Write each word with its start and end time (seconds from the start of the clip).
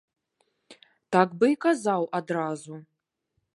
Так 1.17 1.35
бы 1.43 1.51
і 1.53 1.59
казаў 1.67 2.09
адразу. 2.23 2.83